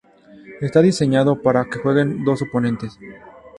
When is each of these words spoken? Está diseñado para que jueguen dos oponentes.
Está 0.61 0.81
diseñado 0.81 1.43
para 1.43 1.63
que 1.69 1.77
jueguen 1.77 2.23
dos 2.25 2.41
oponentes. 2.41 2.97